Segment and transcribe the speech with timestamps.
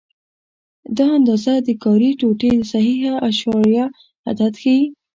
[0.97, 3.85] دا اندازه د کاري ټوټې صحیح اعشاریه
[4.29, 4.81] عدد ښيي.